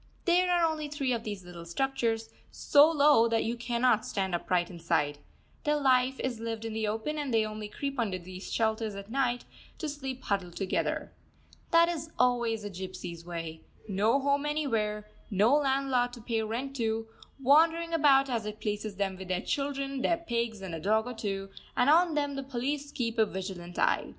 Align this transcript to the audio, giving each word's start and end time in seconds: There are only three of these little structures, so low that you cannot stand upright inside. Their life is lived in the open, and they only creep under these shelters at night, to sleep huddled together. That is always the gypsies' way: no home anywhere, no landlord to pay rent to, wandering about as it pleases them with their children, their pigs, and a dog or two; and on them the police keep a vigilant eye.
There 0.25 0.49
are 0.49 0.65
only 0.65 0.87
three 0.87 1.13
of 1.13 1.23
these 1.23 1.45
little 1.45 1.63
structures, 1.63 2.29
so 2.49 2.89
low 2.89 3.27
that 3.27 3.43
you 3.43 3.55
cannot 3.55 4.03
stand 4.03 4.33
upright 4.33 4.71
inside. 4.71 5.19
Their 5.63 5.75
life 5.79 6.19
is 6.21 6.39
lived 6.39 6.65
in 6.65 6.73
the 6.73 6.87
open, 6.87 7.19
and 7.19 7.31
they 7.31 7.45
only 7.45 7.67
creep 7.67 7.99
under 7.99 8.17
these 8.17 8.51
shelters 8.51 8.95
at 8.95 9.11
night, 9.11 9.45
to 9.77 9.87
sleep 9.87 10.23
huddled 10.23 10.55
together. 10.55 11.13
That 11.69 11.87
is 11.87 12.09
always 12.17 12.63
the 12.63 12.71
gypsies' 12.71 13.27
way: 13.27 13.61
no 13.87 14.19
home 14.19 14.47
anywhere, 14.47 15.07
no 15.29 15.53
landlord 15.57 16.13
to 16.13 16.21
pay 16.21 16.41
rent 16.41 16.75
to, 16.77 17.05
wandering 17.39 17.93
about 17.93 18.27
as 18.27 18.47
it 18.47 18.59
pleases 18.59 18.95
them 18.95 19.17
with 19.17 19.27
their 19.27 19.41
children, 19.41 20.01
their 20.01 20.17
pigs, 20.17 20.63
and 20.63 20.73
a 20.73 20.79
dog 20.79 21.05
or 21.05 21.13
two; 21.13 21.51
and 21.77 21.91
on 21.91 22.15
them 22.15 22.33
the 22.33 22.41
police 22.41 22.91
keep 22.91 23.19
a 23.19 23.25
vigilant 23.27 23.77
eye. 23.77 24.09